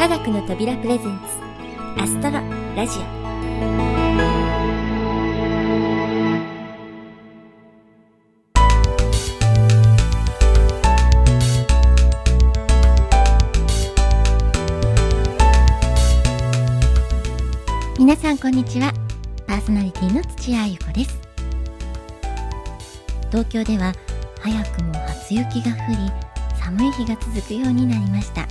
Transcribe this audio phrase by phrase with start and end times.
[0.00, 2.40] 科学の扉プレゼンツアストロ
[2.74, 3.02] ラジオ。
[17.98, 18.94] 皆さんこんにちは。
[19.46, 21.20] パーソナリティの土屋ゆ子です。
[23.30, 23.92] 東京では
[24.40, 26.10] 早くも初雪が降り
[26.58, 28.48] 寒い日が続くようになりました。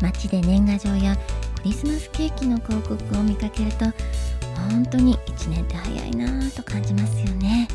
[0.00, 1.16] 街で年賀状や
[1.56, 3.84] クリスマスケーキの広告を見かけると
[4.70, 7.68] 本当に1年って早いなぁと感じますよね。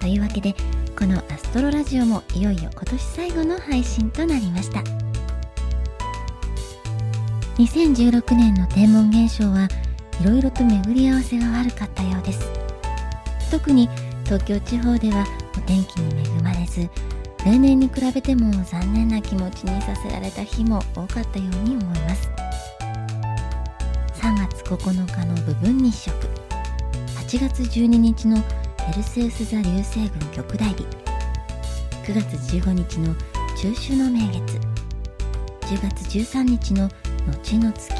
[0.00, 0.54] というわけで
[0.96, 4.82] このアストロラジオもいよいよ今年最後の配信となりました。
[7.56, 9.68] 2016年の天文現象は
[10.20, 12.48] いろいろと巡り合わせが悪かったようです。
[13.50, 13.88] 特に
[14.24, 15.24] 東京地方では
[15.56, 16.88] お天気に恵まれず
[17.44, 22.28] 例年に比べても残念な気持ちにさせられた日も多かったように思います。
[24.14, 26.12] 3月9日の部分日食。
[27.16, 28.44] 8月12日のペ
[28.96, 30.86] ルセウス座流星群極大日。
[32.04, 33.14] 9月15日の
[33.56, 34.58] 中秋の名月。
[35.66, 36.88] 10月13日の
[37.26, 37.94] 後の月。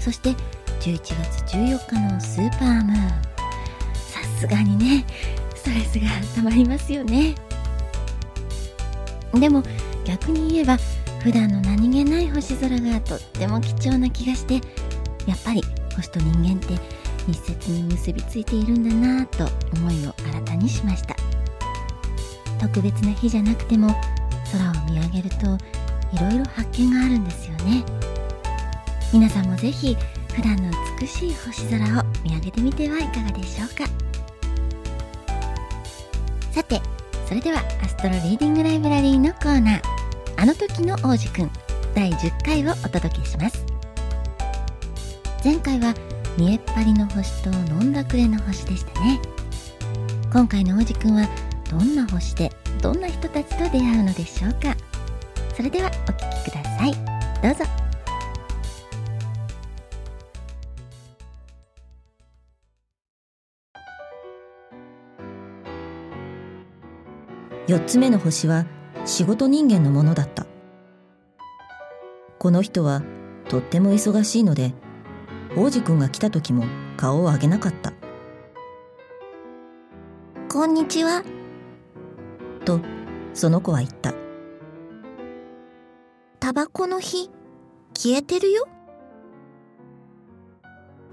[0.00, 0.30] そして
[0.80, 3.08] 11月14日のスーパームーン。
[3.94, 5.04] さすがにね
[5.54, 7.34] ストレスがたまりますよね。
[9.34, 9.62] でも
[10.04, 10.76] 逆に言えば
[11.22, 14.54] 普段の何気ない星空がとっても貴重な気がして
[15.26, 15.62] やっぱり
[15.94, 16.74] 星と人間って
[17.28, 21.14] 密接に結びついているんだなぁと思いを新たにしました。
[22.58, 23.88] 特別な日じゃなくても
[24.52, 25.46] 空を見上げると
[26.12, 27.84] いろいろ発見があるんですよね。
[29.12, 29.96] 皆さんもぜひ
[30.34, 30.70] 普段の
[31.00, 33.84] 美しい星空を見上げてみてはいかがでしょうか。
[36.52, 36.80] さて
[37.30, 39.80] それではアストロリーディングライブラリーのコーナー
[40.36, 41.50] あの時の王子くん
[41.94, 43.64] 第10回をお届けします。
[45.44, 45.94] 前回は
[46.36, 49.20] 見えっ張りの星と飲んだくれの星でしたね。
[50.32, 51.28] 今回の王子くんは
[51.70, 52.50] どんな星で
[52.82, 54.76] どんな人たちと出会うのでしょうか。
[55.54, 56.92] それではお聞きください。
[57.44, 57.79] どうぞ。
[67.70, 68.66] 4つ目の星は
[69.04, 70.44] 仕事人間のものだった。
[72.36, 73.04] この人は
[73.48, 74.74] とっても忙しいので
[75.56, 76.64] 王子くんが来た時も
[76.96, 77.92] 顔を上げなかった。
[80.48, 81.22] こんにちは。
[82.64, 82.80] と
[83.34, 84.14] その子は言った。
[86.40, 87.30] タバコの火
[87.96, 88.66] 消えてるよ。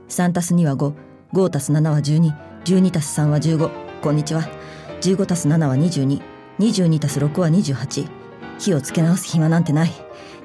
[0.10, 4.42] 3たす2は55たす7は1212たす3は15こんにちは。
[5.02, 8.10] 15たす7は22 22たす6は28
[8.60, 9.92] 火をつけ直す暇なんてない。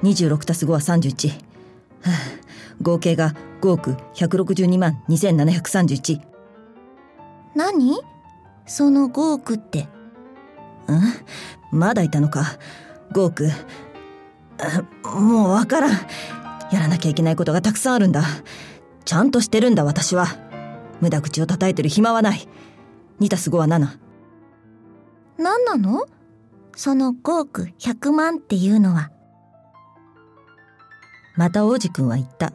[0.03, 1.35] 26たす5は31、は
[2.05, 2.09] あ、
[2.81, 6.21] 合計が5億162万2731
[7.55, 7.97] 何？
[8.65, 9.87] その5億って？
[10.87, 11.01] うん？
[11.71, 12.57] まだいたのか。
[13.13, 13.49] 5億。
[14.59, 15.91] あもうわからん。
[16.71, 18.23] やらなきゃいけないことがたくさんあるんだ。
[19.05, 20.27] ちゃんとしてるんだ私は。
[21.01, 22.47] 無駄口を叩いてる暇はない。
[23.19, 24.02] 2たす5は7
[25.37, 26.05] 何なの？
[26.75, 29.11] その5億100万っていうのは。
[31.35, 32.53] また王子くんは言った。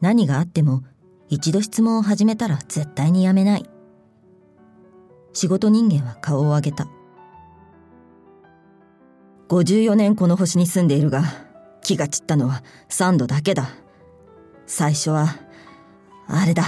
[0.00, 0.82] 何があっても
[1.28, 3.68] 一度質問を始めたら絶対にやめない。
[5.32, 6.88] 仕事人間は顔を上げた。
[9.48, 11.22] 54年この星に住んでいるが
[11.82, 13.68] 気が散ったのは3度だけだ。
[14.66, 15.36] 最初は
[16.26, 16.64] あれだ。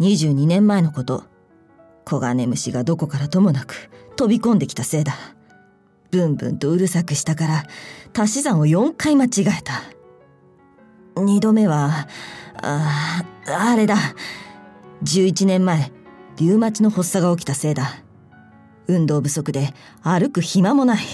[0.00, 1.24] 22年前のこと。
[2.08, 5.14] 黄金虫がどこからともなく飛び込んできたせいだ。
[6.12, 7.64] ブンブンとうるさくしたから
[8.16, 9.82] 足し算を4回間違えた。
[11.16, 12.06] 2度目は
[12.62, 13.96] あああれだ。
[15.02, 15.92] 11年前
[16.36, 17.88] リュウマチの発作が起きたせいだ。
[18.86, 21.04] 運動不足で歩く暇もない。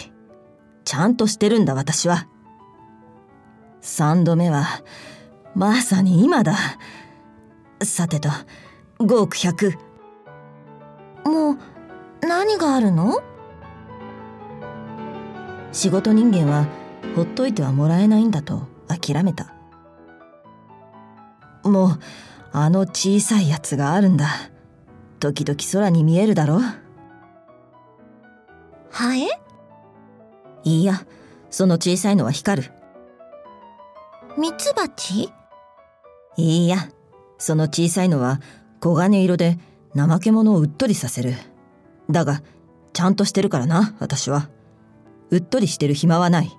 [0.84, 2.28] ちゃんとしてるんだ私は。
[3.80, 4.66] 3度目は
[5.54, 6.54] まさに今だ。
[7.82, 8.28] さてと
[8.98, 9.91] 5億100
[11.24, 11.58] もう
[12.26, 13.22] 何があるの？
[15.72, 16.66] 仕事人間は
[17.16, 19.54] ほっといてはもらえないんだと諦めた。
[21.64, 21.98] もう
[22.52, 24.26] あの小さいやつがあるんだ。
[25.20, 26.60] 時々空に見えるだろ
[28.90, 29.28] ハエ？
[30.64, 31.06] いいや。
[31.50, 32.72] その小さいのは光る。
[34.38, 35.30] ミツバチ？
[36.36, 36.88] いいや。
[37.38, 38.40] その小さいのは
[38.80, 39.58] 黄金色で
[39.96, 41.34] 怠け者をうっとりさせる
[42.10, 42.42] だが
[42.92, 44.48] ちゃんとしてるからな私は
[45.30, 46.50] うっとりしてる暇はない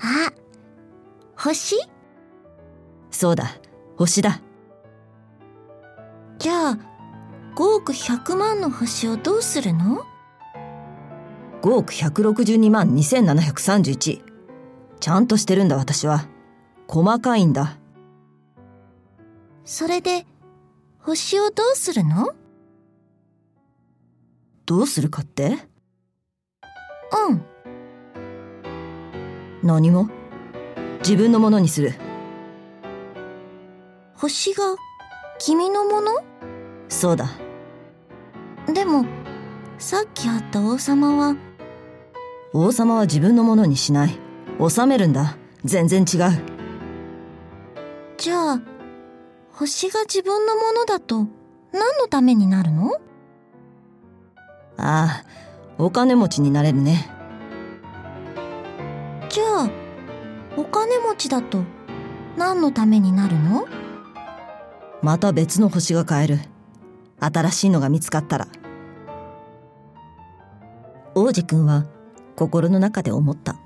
[0.00, 0.32] あ、
[1.36, 1.76] 星？
[3.10, 3.56] そうだ、
[3.96, 4.40] 星だ。
[6.38, 6.78] じゃあ、
[7.54, 10.04] 5億100万の星をどうするの
[11.62, 14.22] ?5 億162万2731。
[15.00, 16.26] ちゃんとしてるんだ私は。
[16.88, 17.78] 細かいんだ。
[19.64, 20.26] それで、
[21.06, 22.34] 星をどうするの？
[24.66, 25.56] どうするかって？
[27.30, 27.44] うん。
[29.62, 30.10] 何も
[30.98, 31.94] 自分のものにする。
[34.16, 34.74] 星が
[35.38, 36.10] 君のもの？
[36.88, 37.30] そうだ。
[38.74, 39.06] でも、
[39.78, 41.36] さっき会った王様は？
[42.52, 44.18] 王様は自分のものにしない。
[44.58, 45.36] 収めるんだ。
[45.64, 46.42] 全然違う。
[48.18, 48.60] じゃあ、
[49.58, 51.26] 星が自分のものだと
[51.72, 52.92] 何のためになるの？
[54.76, 55.24] ああ、
[55.78, 57.08] お金持ちになれるね。
[59.30, 59.70] じゃあ、
[60.58, 61.62] お金持ちだと
[62.36, 63.66] 何のためになるの？
[65.00, 66.38] また別の星が買える。
[67.18, 68.48] 新しいのが見つかったら。
[71.14, 71.86] 王子くんは
[72.36, 73.56] 心の中で思った。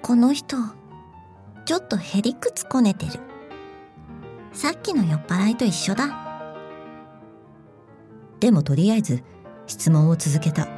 [0.00, 0.56] この人、
[1.66, 3.20] ちょっとへりくつこねてる。
[4.52, 6.18] さっきの酔っ払いと一緒だ。
[8.38, 9.22] でもとりあえず
[9.66, 10.68] 質問を続けた。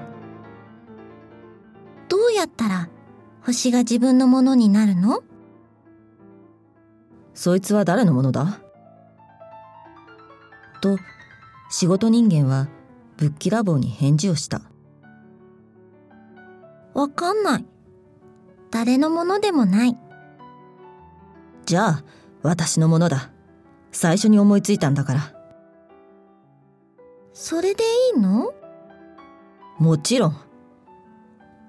[2.09, 2.89] どうやったら
[3.43, 5.23] 星が自分のものになるの？
[7.35, 8.61] そいつは誰のものだ？
[10.81, 10.99] と
[11.71, 12.69] 仕事人間は
[13.17, 14.63] ぶっきらぼうに返事をした。
[16.95, 17.65] わかんない。
[18.71, 19.97] 誰のものでもない。
[21.67, 22.05] じゃあ、
[22.43, 23.33] 私のものだ。
[23.95, 25.33] 最初に思いついたんだから。
[27.33, 28.53] それでいいの？
[29.79, 30.37] もちろん。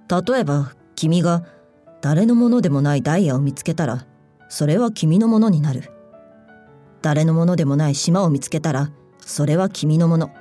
[0.10, 1.46] 例えば、君が
[2.02, 4.08] 誰のものでもないダイヤを見つけたら、
[4.50, 5.92] それは君のものになる。
[7.04, 8.90] 誰のものでもない島を見つけたら、
[9.20, 10.32] それは君のもの。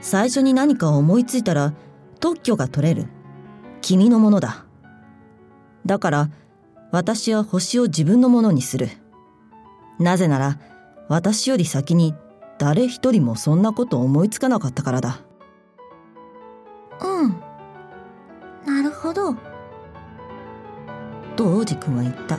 [0.00, 1.74] 最初に何かを思いついたら、
[2.20, 3.08] 特許が取れる。
[3.82, 4.64] 君のものだ。
[5.84, 6.30] だから、
[6.90, 8.88] 私は星を自分のものにする。
[10.00, 10.58] なぜなら、
[11.08, 12.14] 私より先に
[12.58, 15.20] 誰一人もそんなこと思いつかなかったからだ。
[17.00, 17.36] うん。
[18.66, 19.34] なるほど。
[21.36, 22.38] と王子くんは言った。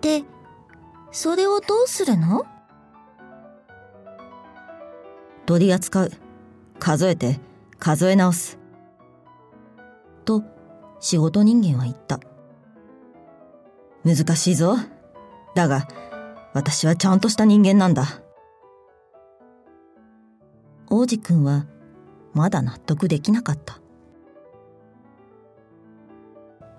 [0.00, 0.22] で、
[1.10, 2.46] それをどうするの？
[5.46, 6.12] 取り扱う。
[6.78, 7.40] 数えて、
[7.78, 8.58] 数え直す。
[10.24, 10.44] と、
[11.00, 12.20] 仕事人間は言った。
[14.04, 14.76] 難しいぞ。
[15.54, 15.86] だが、
[16.52, 18.22] 私はちゃんとした人間なんだ。
[20.88, 21.66] 王子くんは、
[22.32, 23.80] まだ納得できなかった。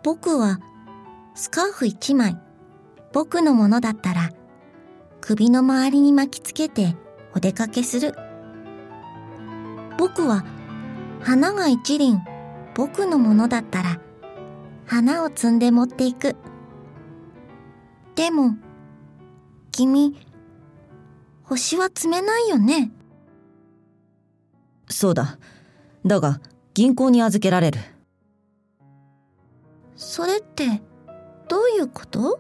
[0.04, 0.60] 僕は、
[1.36, 2.38] スカーフ一枚、
[3.14, 4.32] 僕のものだったら、
[5.22, 6.96] 首の周りに巻きつけて
[7.36, 8.16] お出かけする。
[9.98, 10.44] 僕は
[11.22, 12.24] 花が一輪
[12.76, 14.02] 僕のものだったら
[14.88, 16.36] 花を摘んで持っていく。
[18.16, 18.56] でも、
[19.72, 20.16] 君、
[21.44, 22.92] 星は摘めないよね？
[24.90, 25.38] そうだ。
[26.06, 26.40] だが、
[26.74, 27.80] 銀行に預けられる。
[29.96, 30.82] それって、
[31.48, 32.40] どういうこと？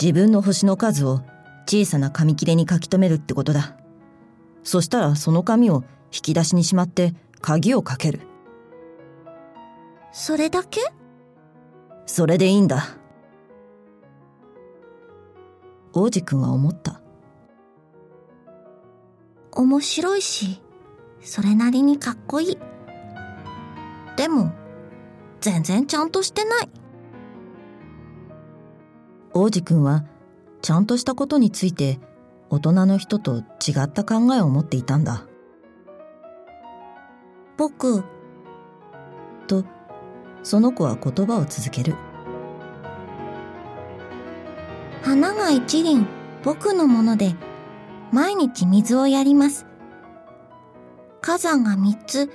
[0.00, 1.20] 自分の星の数を
[1.66, 3.76] 小さな紙切れに書き留めるってことだ。
[4.62, 8.20] そしたらその紙を引き出しにしまって鍵をかける。
[10.12, 10.80] それだけ？
[12.06, 12.98] それでいいんだ。
[15.92, 17.00] 王子くんは思った。
[19.52, 20.62] 面白いし、
[21.20, 22.58] それなりにかっこいい。
[24.16, 24.52] でも、
[25.40, 26.68] 全然ちゃんとしてない。
[29.32, 30.04] 王子くんは、
[30.62, 31.98] ちゃんとしたことについて
[32.50, 33.42] 大人の人と違
[33.84, 35.26] った考えを持っていたんだ。
[37.56, 38.04] 僕、
[39.46, 39.64] と、
[40.42, 41.94] その子は言葉を続ける。
[45.02, 46.06] 花が一輪
[46.42, 47.34] 僕のもので、
[48.12, 49.66] 毎日水をやります。
[51.22, 52.30] 火山が三つ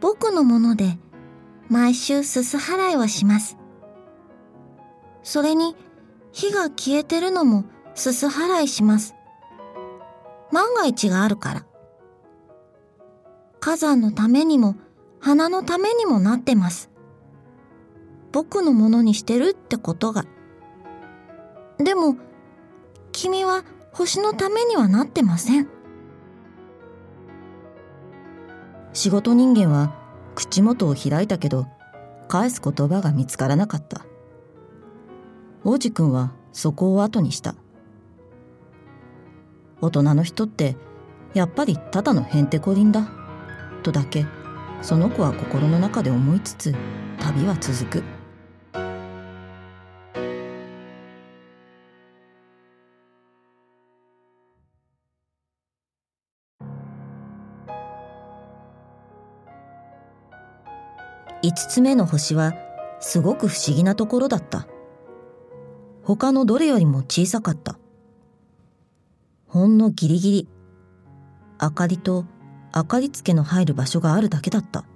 [0.00, 0.98] 僕のもので、
[1.68, 3.56] 毎週すす払いをします。
[5.22, 5.76] それに、
[6.32, 9.14] 火が消えてるのもすす払いします。
[10.52, 11.66] 万が一があるから。
[13.60, 14.76] 火山のためにも
[15.20, 16.90] 花のためにもなってます。
[18.30, 20.26] 僕のものにしてるってことが。
[21.78, 22.16] でも、
[23.12, 25.68] 君は星のためにはなってません。
[28.92, 29.94] 仕事人間は
[30.34, 31.66] 口元を開いたけど
[32.28, 34.06] 返す言葉が見つからなかった。
[35.64, 37.54] 王子くんはそこを後にした。
[39.80, 40.76] 大人の人って
[41.34, 43.10] やっぱりただのへんてこりんだ
[43.82, 44.26] とだけ
[44.80, 46.74] その子は心の中で思いつつ
[47.18, 48.23] 旅は続く。
[61.44, 62.54] 5つ目の星は
[63.00, 64.66] すごく不思議なところだった。
[66.02, 67.78] 他のどれよりも小さかった。
[69.46, 70.48] ほんのギリギリ。
[71.60, 72.24] 明かりと
[72.74, 74.86] 明かりつけの入る場所があるだけだった。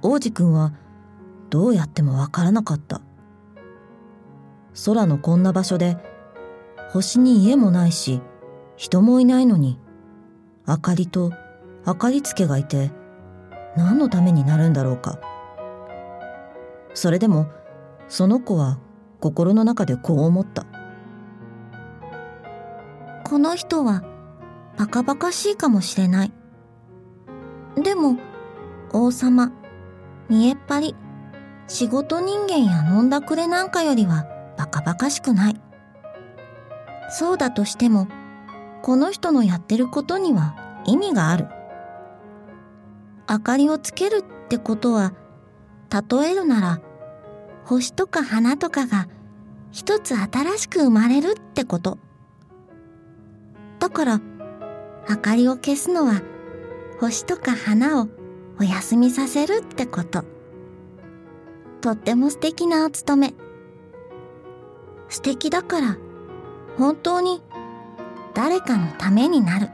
[0.00, 0.72] 王子くんは
[1.50, 3.02] どうやってもわからなかった。
[4.86, 5.98] 空のこんな場所で
[6.90, 8.22] 星に家もないし
[8.76, 9.78] 人もいないのに
[10.66, 11.32] 明かりと
[11.86, 12.92] 明かりつけがいて
[13.76, 15.18] 何のためになるんだろうか。
[16.94, 17.46] それでも
[18.08, 18.78] その子は
[19.20, 20.66] 心の中でこう思った。
[23.24, 24.02] この人は
[24.76, 26.32] バカバカしいかもしれない。
[27.80, 28.16] でも
[28.92, 29.52] 王様
[30.28, 30.96] 見えっ張り
[31.68, 35.60] 仕事人間や飲んだくれなんかよりはバカバカしくない。
[37.08, 38.08] そうだとしても
[38.82, 41.46] この人のやってることには意味がある。
[43.30, 45.12] 明かりをつけるってことは
[45.88, 46.80] 例えるなら
[47.64, 49.06] 星とか花とかが
[49.70, 51.98] 一つ新しく生まれるってこと。
[53.78, 54.20] だから
[55.08, 56.22] 明かりを消すのは
[56.98, 58.08] 星とか花を
[58.58, 60.24] お休みさせるってこと。
[61.80, 63.34] とっても素敵なお務め。
[65.08, 65.98] 素敵だから
[66.76, 67.40] 本当に
[68.34, 69.68] 誰かのためになる。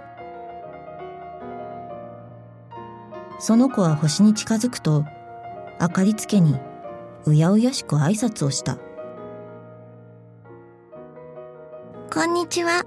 [3.38, 5.04] その子は星に近づくと
[5.80, 6.58] 明かりつけに
[7.26, 8.78] うやうやしく挨拶をした。
[12.12, 12.84] こんにちは。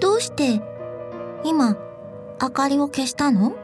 [0.00, 0.62] どうして
[1.44, 1.76] 今
[2.40, 3.54] 明かりを消したの？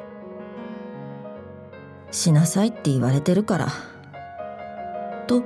[2.11, 3.69] しなさいって言われてるから。
[5.27, 5.43] と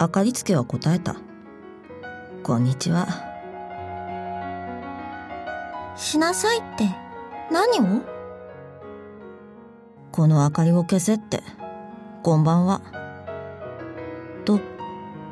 [0.00, 1.16] 明かりつけは答えた。
[2.42, 3.06] こんにちは。
[5.96, 6.88] しなさいって
[7.52, 8.13] 何を？
[10.14, 11.42] この明かりを消せって。
[12.22, 12.82] こんばんは。
[14.44, 14.60] と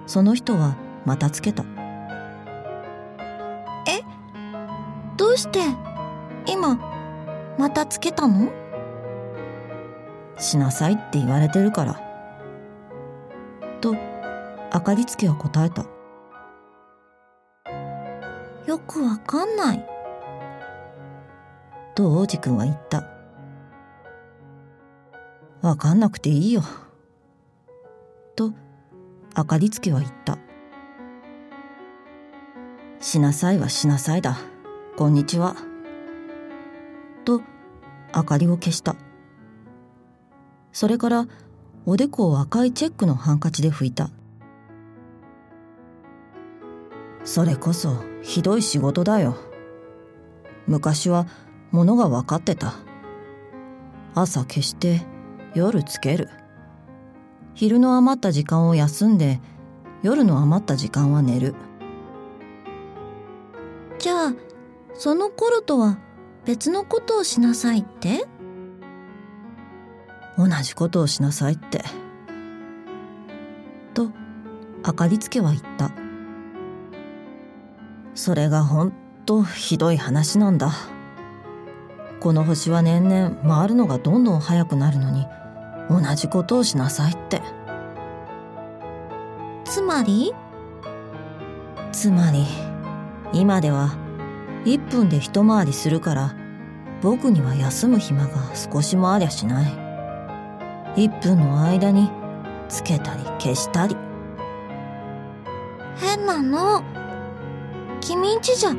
[0.08, 0.74] その人は
[1.04, 1.62] またつけた。
[3.86, 4.02] え？
[5.16, 5.60] どうして
[6.48, 6.80] 今
[7.60, 8.50] またつけたの？
[10.36, 12.00] しなさいって言われてるから。
[13.80, 13.94] と
[14.74, 15.86] 明かりつけは答えた。
[18.66, 19.86] よくわかんない。
[21.94, 23.11] と王子くんは言った
[25.62, 26.64] わかんなくていいよ。
[28.34, 28.52] と
[29.36, 30.36] 明かりつけは言った。
[32.98, 34.38] しなさいはしなさいだ。
[34.96, 35.54] こんにちは。
[37.24, 37.42] と
[38.12, 38.96] 明かりを消した。
[40.72, 41.28] それから
[41.86, 44.10] おでこを赤いチェックのハンカチで拭いた。
[47.22, 49.36] それこそひどい仕事だよ。
[50.66, 51.28] 昔は
[51.70, 52.74] ものが分かってた。
[54.16, 55.11] 朝消して
[55.54, 56.30] 夜つける。
[57.54, 59.40] 昼の余った時間を休んで
[60.02, 61.54] 夜の余った時間は寝る。
[63.98, 64.34] じゃあ
[64.94, 65.98] その頃とは
[66.44, 68.26] 別のことをしなさいって？
[70.38, 71.84] 同じことをしなさいって。
[73.94, 74.10] と
[74.86, 75.92] 明かりつけは言った。
[78.14, 78.92] それがほん
[79.26, 80.72] とひどい話なんだ。
[82.20, 85.26] この星は年々回るのがどんどん早くなるのに
[85.88, 87.42] 同じことをしなさいって。
[89.64, 90.32] つまり？
[91.92, 92.46] つまり
[93.32, 93.94] 今では
[94.64, 96.34] 1分で一回りするから
[97.02, 99.72] 僕には休む暇が少しもありゃしない。
[100.96, 102.10] 1分の間に
[102.68, 103.96] つけたり消したり。
[105.96, 106.82] 変なの。
[108.00, 108.70] 君んちじゃ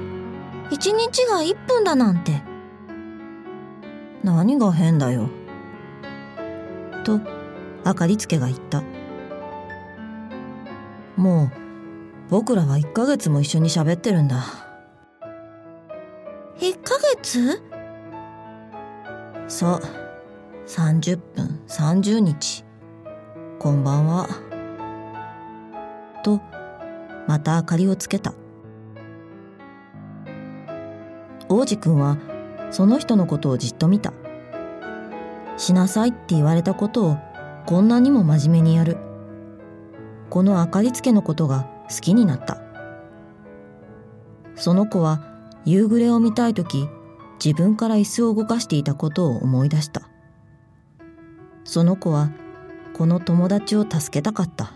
[0.71, 2.41] 一日が1分だなんて。
[4.23, 5.29] 何が変だよ
[7.03, 7.19] と
[7.85, 8.83] 明かりつけが言った。
[11.15, 11.51] もう
[12.29, 14.43] 僕らは1ヶ月も一緒に喋ってるんだ。
[16.59, 17.61] 1ヶ月？
[19.47, 19.81] そう。
[20.65, 22.63] 30分30日。
[23.59, 24.27] こんばんは。
[26.23, 26.41] と
[27.27, 28.33] また明かりをつけた。
[31.49, 32.17] 王子くんは
[32.71, 34.13] その人のことをじっと見た。
[35.57, 37.17] しなさいって言われたことを
[37.65, 38.97] こんなにも真面目にやる。
[40.29, 42.61] この明かりつけのことが好きになった。
[44.55, 45.21] その子は
[45.65, 46.87] 夕暮れを見たい時
[47.43, 50.01] 自分から椅子を動かしていたことを思い出した。
[51.63, 52.31] その子は
[52.93, 54.71] この友達を助けたかった。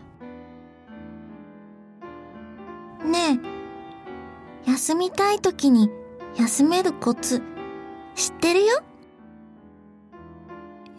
[3.06, 3.40] ね
[4.66, 5.90] え休みたい時に
[6.38, 7.42] 休めるコツ
[8.16, 8.82] 知ってるよ？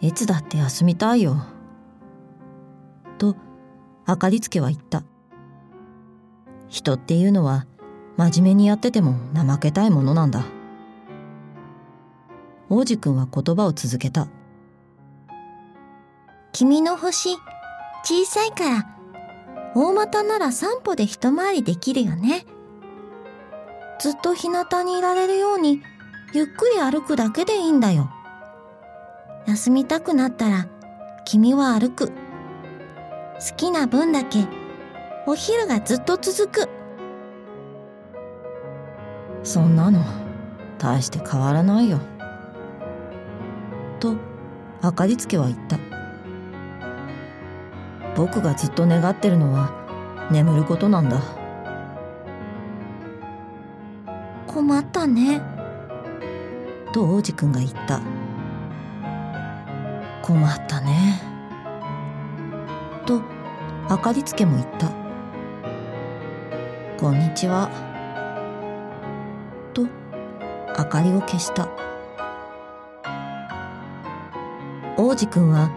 [0.01, 1.43] いつだって休みたいよ。
[3.17, 3.35] と
[4.05, 5.03] あかりつけは言った。
[6.69, 7.65] 人っていうのは
[8.17, 10.45] 真面目にやってても怠けたいものなんだ。
[12.69, 14.27] 王子くんは言葉を続けた。
[16.51, 17.35] 君の星
[18.03, 18.95] 小さいから
[19.75, 22.45] 大股なら散歩で一回りできるよね。
[23.99, 25.81] ずっと日向にいられるように
[26.33, 28.09] ゆっくり歩くだけでいいんだよ。
[29.49, 30.67] 休みたくなったら
[31.25, 32.09] 君は歩く。
[32.09, 32.13] 好
[33.57, 34.45] きな分だけ
[35.25, 36.69] お昼がずっと続く。
[39.41, 40.03] そんなの
[40.77, 41.99] 大して変わらないよ。
[43.99, 44.17] と
[44.83, 45.79] あかりつけは言った。
[48.15, 49.71] 僕がずっと願ってるのは
[50.29, 51.23] 眠ることなんだ。
[54.45, 55.41] 困ったね。
[56.93, 57.99] と王子くんが言った
[60.29, 61.19] 困ったね。
[63.07, 63.19] と
[63.87, 64.91] あかりつけも言った。
[66.99, 67.67] こんにちは。
[69.73, 69.87] と
[70.77, 71.67] 明かりを消した。
[74.97, 75.71] 王子くんは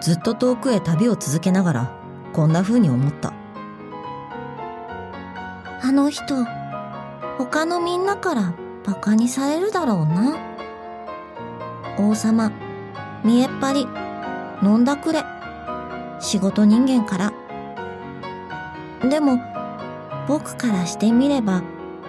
[0.00, 1.92] ずっと遠くへ旅を続けながら
[2.32, 3.32] こんな風に思った。
[5.82, 6.44] あの人
[7.38, 10.36] 他のみんなからバカにされるだろうな。
[11.96, 12.50] 王様
[13.24, 14.04] 見えっ張り。
[14.62, 15.24] 飲んだくれ。
[16.20, 17.32] 仕事人間から。
[19.08, 19.38] でも
[20.28, 21.62] 僕からしてみれば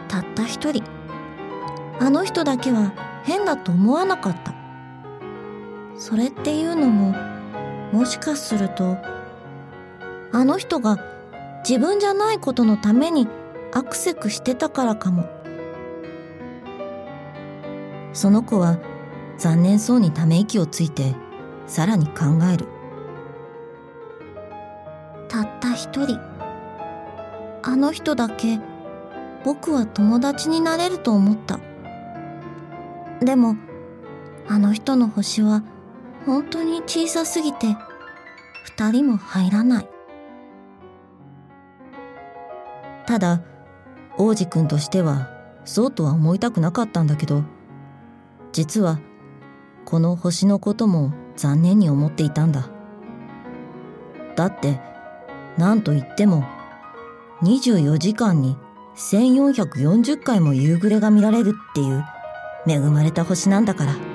[0.07, 0.83] たった一人。
[1.99, 4.53] あの人だけは変だと思わなかった。
[5.97, 7.15] それっていうのも
[7.91, 8.97] もしかすると
[10.33, 10.97] あの人が
[11.67, 13.27] 自分じゃないことのために
[13.73, 15.29] アクセクしてたからかも。
[18.13, 18.77] その子は
[19.37, 21.15] 残念そうにため息をついて
[21.67, 22.67] さらに考える。
[25.27, 26.19] たった一人。
[27.63, 28.59] あの人だけ
[29.43, 31.59] 僕は友達になれると思った。
[33.19, 33.55] でも
[34.47, 35.63] あの人の星は
[36.25, 37.75] 本当に小さすぎて
[38.63, 39.87] 二人も入らない。
[43.05, 43.41] ただ
[44.17, 45.29] 王子くんとしては
[45.63, 47.43] そうとは思いたくなかったんだけど
[48.51, 48.99] 実は
[49.85, 52.69] この星のことも残念に思っていたんだ
[54.35, 54.81] だって
[55.57, 56.43] 何といっても
[57.43, 58.57] 24時間に
[58.95, 62.03] 1440回も夕暮れが見られるっていう
[62.67, 64.14] 恵まれた星なんだから。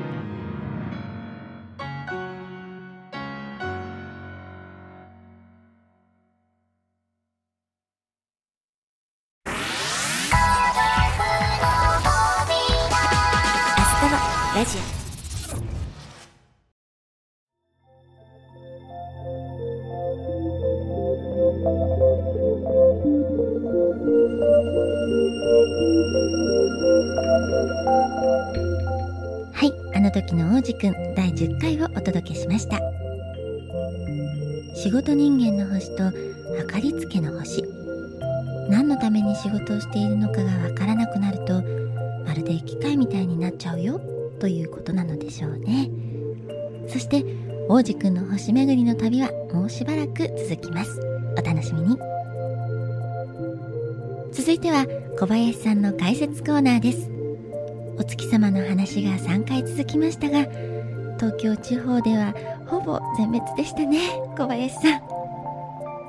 [64.81, 65.01] さん。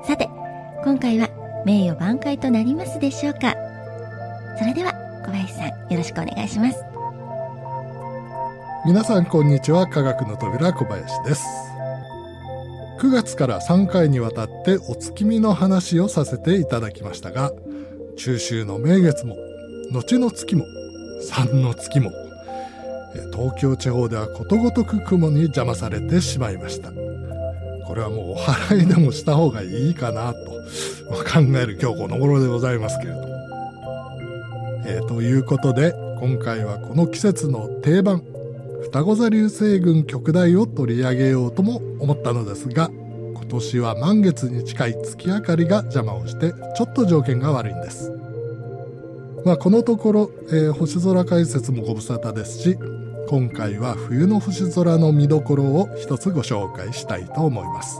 [0.04, 0.28] さて
[0.84, 1.28] 今回は
[1.64, 3.54] 名誉挽回となりますでしょうか？
[4.58, 4.92] それでは
[5.24, 6.84] 小林さんよろしくお願いします。
[8.84, 9.86] 皆さんこんにちは。
[9.86, 11.44] 科学の扉小林です。
[13.00, 17.52] 9月から3回にわたってお月見の話をさせていただきましたが
[18.16, 19.34] 中秋の名月も
[19.92, 20.64] 後の月も
[21.20, 22.12] 三の月も
[23.32, 26.92] 東京地方ではことごとく雲に邪魔されてしまいました。
[27.92, 30.38] これはもうお祓いでもした方がいいかなと
[31.30, 33.26] 考える今日この頃でございますけれども、
[34.86, 38.24] えー、ということで今回はこの季節の定番
[38.84, 42.88] 双子座流星群極大を取り上げようとも思ったのですが
[43.34, 48.10] 今年は満月に近い月明かりが邪魔をしてちょっと条件が悪いんです。
[49.44, 52.78] まあこのところ、えー、星空解説もご無沙汰ですし
[53.32, 57.98] 今回は冬の星空の見どころを一つご紹介したいと思います。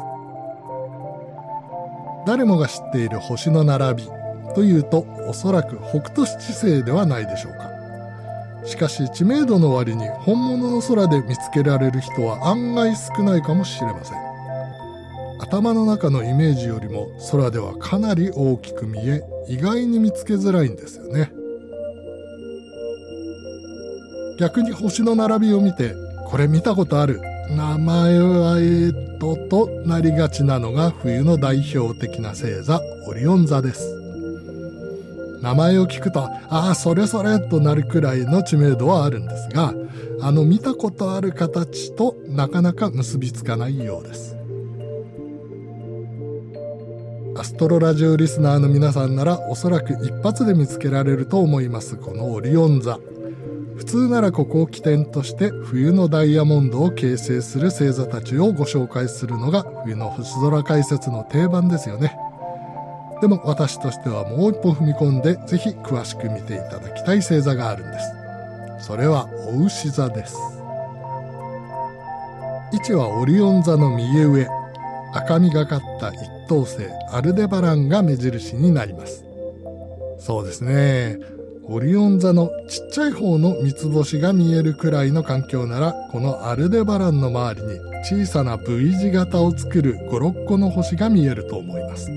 [2.27, 4.09] 誰もが知っている星の並び
[4.55, 7.71] というとおそらく北斗七星ではないでしょうか。
[8.67, 14.19] しかし知名度の割に本物の空で見つけられる人は案外少ないかもしれません。
[15.41, 21.33] 頭の中のイメージよりも空ではかなり大きく見え意外に見つけづらいんですよね。
[24.43, 25.95] 逆に星の並びを見て
[26.27, 27.21] これ見たことある。
[27.49, 33.95] 名前はえっととなりがちなのが冬の代表的な星座オリオン座です。
[35.43, 39.75] 名前を聞くと、ああ、それそれとなるくらいの知名度はあるんですが、
[40.21, 44.37] あの見たことある形となかなか結びつかないようです。
[47.37, 52.99] アストロラジオリスナーの皆さんならおそらく一発で見つけられると思いますこのオリオン座。
[53.77, 62.17] 普通ならここを起点として冬のダイヤモンドを形成する星座たちをご紹介するのが冬の星空解説の定番ですよね
[63.23, 68.23] でも私としてはもう一歩踏み込んでぜひ詳しく見ていただきたい星座があるんです。
[68.85, 70.37] それはお牛座です。
[72.73, 74.49] 位置はオリオン座の右上、
[75.15, 76.79] 赤みがかった一等星
[77.13, 79.25] アルデバランが目印になります。
[80.19, 81.21] そうですね。
[81.65, 92.11] オリオン座のちっちゃい方の三つ星が見えるくらいの環境なら、このアルデバランの周りに小さな V 字型を作る5、6個の星が見えると思います。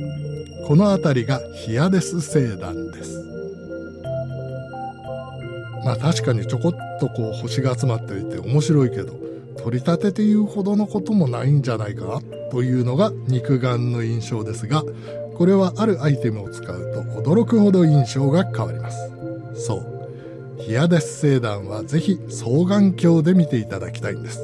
[0.68, 3.24] この辺りがヒアデス星団です。
[5.86, 9.14] まあ確かにちょこっとこう星が集まっていて面白いけど、
[9.58, 14.84] 取り立てていうほどのこともないんじゃないかなというのが肉眼の印象ですが、
[15.38, 19.15] これはあるアイテムを使うと驚くほど印象が変わります。
[19.56, 20.62] そう。
[20.62, 24.40] ヒアデス星団はぜひ双眼鏡で見ていただきたいんです。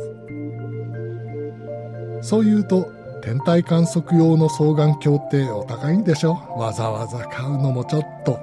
[2.22, 2.92] そう言うと
[3.24, 6.34] 天体観測用の双眼鏡ってお高いんでしょ？
[6.58, 8.40] わざわざ買うのもちょっと。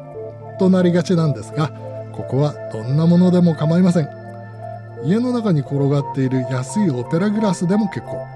[0.58, 1.68] となりがちなんですが、
[2.12, 4.08] ここはどんなものでも構いません。
[5.04, 8.26] 家の中に転がっている安いオペラグラスでも結構。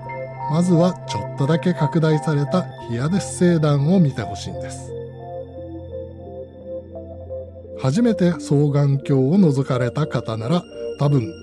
[0.51, 4.93] まずはちょっとだけ拡大されたヒアデス星団を見てほしいんです。
[7.83, 10.63] 初めて双眼鏡を覗かれた方なら
[11.01, 11.35] 多分、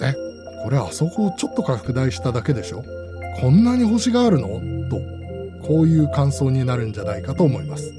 [0.00, 0.14] え、
[0.62, 2.84] これあそこをちょっと拡大しただけでしょ？
[3.40, 4.46] こんなに星があるの？
[4.88, 5.00] と、
[5.66, 7.92] こういう感想になるんじゃないかと思います。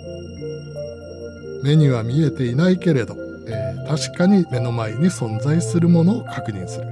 [1.61, 3.17] 目には見えていないけれど、
[3.47, 6.87] えー、確かに目の前に存在するものを確認する。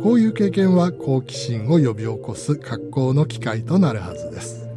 [0.00, 4.68] こういう経験は好奇心を呼び起こす格好の機会となるはずです。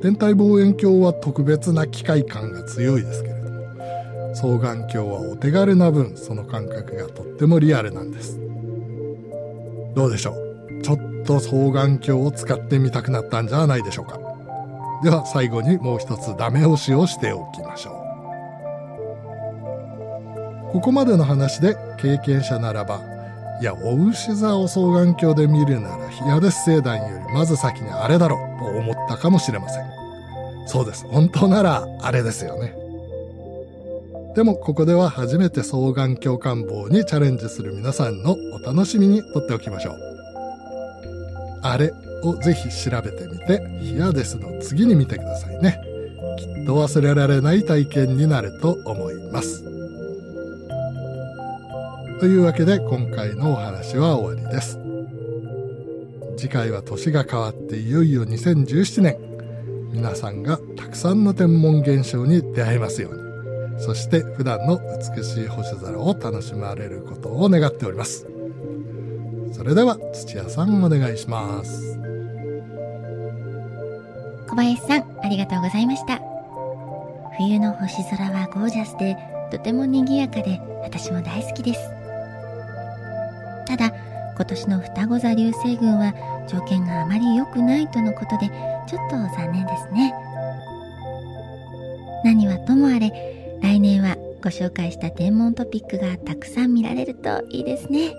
[0.00, 3.41] 天体望遠鏡は特別な機械感が強いですけれど、
[4.34, 8.38] 双眼鏡はお手軽な分、その感覚がとってもリアルなんです。
[9.94, 10.82] どうでしょう？
[10.82, 14.18] ちょっと双眼鏡を使ってみたくなったんじゃないでしょうか。
[15.02, 17.90] では最後にもう一つダメ押しをしておきましょ
[20.68, 20.72] う。
[20.72, 23.00] ここまでの話で経験者ならば、
[23.60, 29.84] いや、お牛座を双眼鏡で見るなら、ヒアデス星団よりまず先にあれだろうと思ったかもしれません。
[30.66, 31.06] そうです。
[31.06, 32.74] 本当ならあれですよね。
[34.34, 39.98] でもここでは初めて双眼鏡官房にチャレンジする皆さんのお楽しみにとっておきましょう。
[41.62, 41.92] あれ
[42.22, 45.78] をぜひ調べてみて、ヒアデスの次に見てくださいね。
[46.38, 49.62] きっと忘れられない体験になると思います。
[52.18, 54.78] というわけで今回のお話は終わりです。
[56.38, 59.16] 次回は年が変わっていよいよ2017年。
[59.92, 63.21] 皆さんがたくさんの天文現象に出会えますように。
[63.84, 68.28] そして普段の美しい星空を楽しまれることを願っております。
[69.52, 71.98] それでは土屋さんお願いします。
[74.48, 76.20] 小林さんありがとうございました。
[77.36, 79.16] 冬の星空はゴージャスで
[79.50, 81.80] とても賑やかで私も大好きです。
[83.66, 83.92] ただ
[84.36, 86.14] 今年の双子座流星群は
[86.48, 88.46] 条件があまり良くないとのことで
[88.86, 90.14] ちょっと残念ですね。
[92.24, 98.12] 何はともあれ来年はご紹介した天文トピックがたくさん見られるといいですね。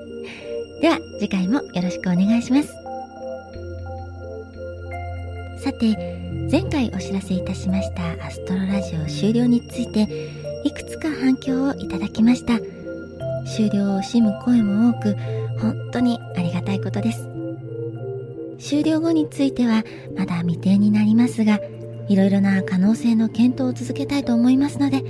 [0.82, 2.70] では次回もよろしくお願いします。
[5.64, 5.96] さて
[6.52, 10.08] 前回お知らせいたしましたアストロラジオ終了について
[10.64, 12.60] いくつか反響をいただきました。
[13.46, 15.16] 終了を惜しむ声も多く
[15.60, 17.28] 本当にありがたいことです。
[18.60, 19.84] 終了後については
[20.16, 21.60] まだ未定になりますが
[22.08, 25.04] いろいろな可能性の検討を続けたいと思いますので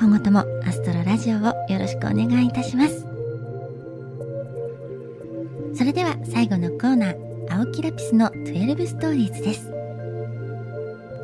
[0.00, 3.04] 今後ともアストロラジオをよろしくお願いいたします。
[5.74, 7.16] それでは最後のコーナー
[7.50, 9.72] 青木ラピスの12ストーリーズです。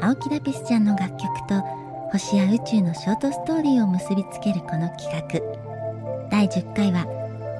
[0.00, 1.60] 青木ラピスちゃんの楽曲と
[2.10, 6.28] 星や宇宙のショートストーリーを結びつけるこの企画。
[6.30, 7.06] 第10回は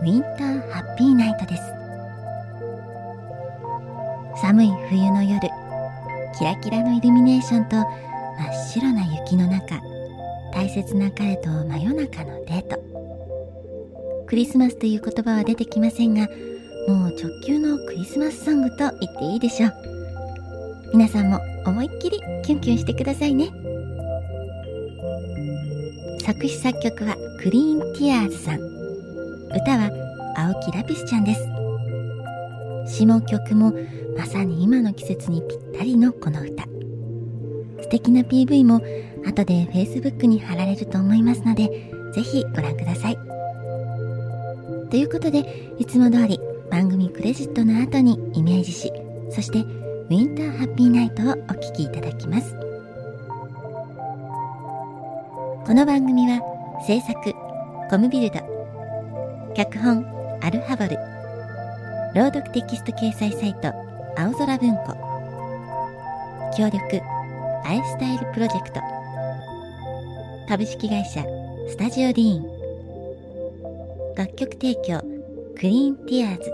[0.03, 1.63] ウィンターハッピーナイトです。
[4.41, 5.49] 寒い冬の夜
[6.37, 9.94] キラキラのイルミネーションと真っ白な雪の中
[10.55, 12.79] 大切な彼と真夜中のデート。
[14.27, 16.29] クリスマスという言葉は出てきませんが
[16.89, 19.73] もう直球のクリスマスソングと言っていいでしょう。
[20.93, 23.51] 皆さんも思いっきりキュンキュンしてくださいね。
[26.25, 28.61] 作詞作曲はクリーンティアーズさん。
[29.49, 29.91] 歌は
[30.37, 32.97] 青木ラピスちゃんです。
[32.97, 33.75] 詞も曲も
[34.17, 36.65] まさに今の季節にぴったりのこの歌。
[37.83, 38.81] 素敵な PV も
[39.27, 41.69] 後で Facebook に貼られると思いますので
[42.15, 43.19] ぜひご覧ください。
[44.91, 46.39] ということでいつも通り
[46.71, 48.93] 番組クレジットの後にイメージし
[49.31, 52.55] そしてウィンターハッピーナイトをお聴きいただきます。
[55.67, 56.41] この番組は
[56.87, 57.33] 制作
[57.91, 58.41] コムビルド
[59.57, 60.05] 脚本
[60.43, 60.99] アルハボル
[62.15, 63.73] 朗読テキスト掲載サイト
[64.17, 64.93] 青空文庫
[66.55, 67.01] 協力
[67.65, 68.94] アイスタイルプロジェクト
[70.47, 71.25] 株式会社
[71.69, 72.45] スタジオディーン。
[74.15, 75.01] 楽曲提供
[75.57, 76.51] クリーンティアーズ。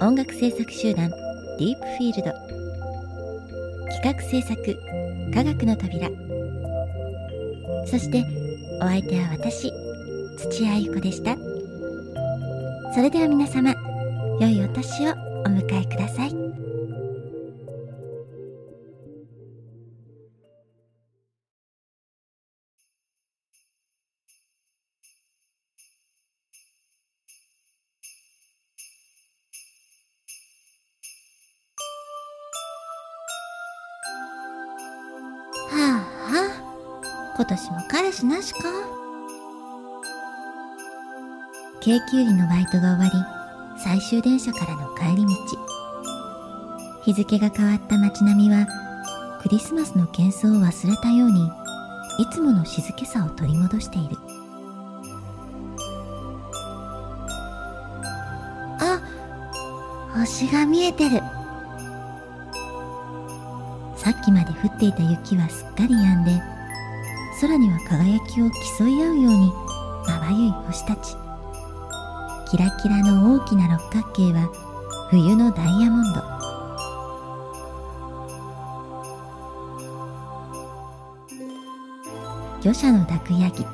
[0.00, 1.10] 音楽制作集団
[1.58, 2.32] ディープフィールド。
[3.92, 4.56] 企画制作
[5.34, 6.08] 科学の扉。
[7.86, 8.24] そして
[8.80, 9.70] お相手は私
[10.38, 11.36] 土屋ゆ子でした。
[12.94, 13.74] それでは皆様
[14.40, 16.69] 良いお年をお迎えください。
[41.80, 43.10] 京急売のバイトが終わり
[43.82, 45.32] 最終電車からの帰り道。
[47.04, 48.66] 日付が変わった街並みは
[49.40, 51.50] クリスマスの喧騒を忘れたように
[52.18, 54.18] いつもの静けさを取り戻している。
[58.78, 59.00] あ
[60.12, 61.22] 星が見えてる。
[63.96, 66.42] さっきまで降っていた雪はすっかり止んで
[67.40, 69.52] 空には輝きを競い合うように
[70.06, 71.16] まばゆい星たち。
[72.50, 74.50] キラキラの大きな六角形は
[75.08, 76.20] 冬のダイヤモンド。
[82.60, 83.64] 魚舎のダクヤギ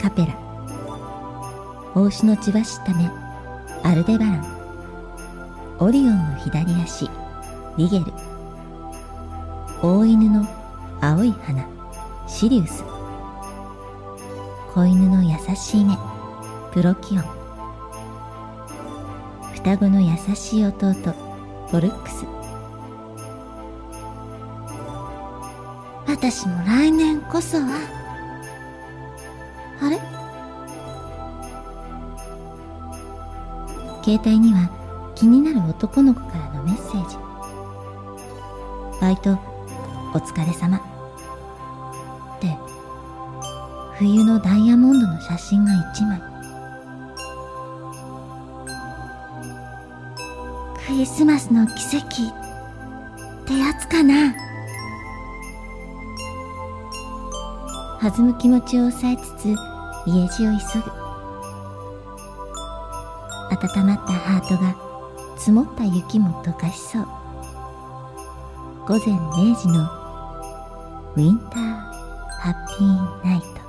[0.00, 0.38] カペラ。
[1.96, 3.10] 大牛の千葉シタメ
[3.82, 4.44] アルデバラン。
[5.80, 7.10] オリオンの左足
[7.76, 8.04] リゲル。
[9.82, 10.46] 大犬の
[11.00, 11.66] 青い花
[12.28, 12.84] シリウス。
[14.72, 15.98] 子犬の優しい目
[16.72, 17.33] プロキオン。
[19.64, 20.92] 双子の優しい弟
[21.72, 22.26] ボルックス。
[26.06, 27.78] 私も来年こそは。
[29.80, 29.98] あれ？
[34.04, 34.68] 携帯には
[35.14, 37.16] 気になる男の子からのメッセージ。
[39.00, 39.32] バイト
[40.12, 40.76] お疲れ様。
[40.76, 40.80] っ
[42.38, 42.54] て
[43.94, 46.33] 冬のダイヤモンドの写真が一枚。
[50.86, 54.34] クリスマスの奇跡ってやつかな。
[58.02, 59.48] 弾む気持ちを抑えつつ
[60.06, 60.90] 家路を急ぐ。
[63.50, 64.76] 温まったハートが
[65.38, 67.06] 積もった雪も溶かしそう。
[68.86, 69.84] 午前0時の
[71.16, 71.60] ウィンター
[72.40, 73.63] ハッピーナイト。